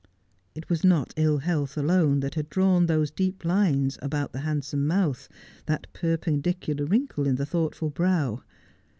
[0.55, 4.65] It was not ill health alone that had drawn those deep lines about the hand
[4.65, 5.29] some mouth,
[5.67, 8.41] that perpendicular wrinkle in the thoughtful brow.